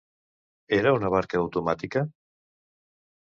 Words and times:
Era 0.77 0.93
una 0.99 1.11
barca 1.15 1.37
automàtica? 1.41 2.03